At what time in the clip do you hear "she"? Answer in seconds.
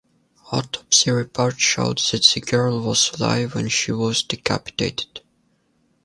3.69-3.91